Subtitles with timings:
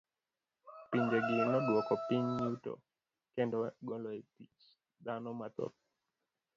[0.89, 2.73] Pinje gi noduoko piny yuto
[3.33, 3.57] kendo
[3.87, 4.55] golo e tich
[5.05, 5.77] dhano mathoth.